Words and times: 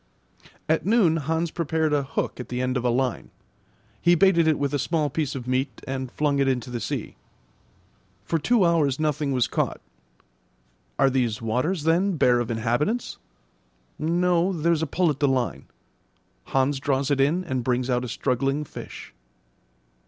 At 0.67 0.83
noon 0.83 1.17
Hans 1.17 1.51
prepared 1.51 1.93
a 1.93 2.01
hook 2.01 2.39
at 2.39 2.49
the 2.49 2.59
end 2.59 2.75
of 2.75 2.83
a 2.83 2.89
line. 2.89 3.29
He 4.01 4.15
baited 4.15 4.47
it 4.47 4.57
with 4.57 4.73
a 4.73 4.79
small 4.79 5.11
piece 5.11 5.35
of 5.35 5.47
meat 5.47 5.79
and 5.87 6.11
flung 6.11 6.39
it 6.39 6.47
into 6.47 6.71
the 6.71 6.79
sea. 6.79 7.17
For 8.25 8.39
two 8.39 8.65
hours 8.65 8.99
nothing 8.99 9.31
was 9.31 9.45
caught. 9.45 9.79
Are 10.97 11.11
these 11.11 11.39
waters, 11.39 11.83
then, 11.83 12.13
bare 12.17 12.39
of 12.39 12.49
inhabitants? 12.49 13.19
No, 13.99 14.51
there's 14.51 14.81
a 14.81 14.87
pull 14.87 15.11
at 15.11 15.19
the 15.19 15.27
line. 15.27 15.67
Hans 16.45 16.79
draws 16.79 17.11
it 17.11 17.21
in 17.21 17.43
and 17.43 17.63
brings 17.63 17.87
out 17.87 18.03
a 18.03 18.07
struggling 18.07 18.63
fish. 18.63 19.13